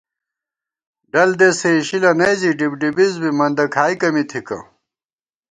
[1.11, 4.59] ڈل دېسے اِشِلہ نئ زی ڈِبڈِبِز بی مندہ کھائیکہ می تھِکہ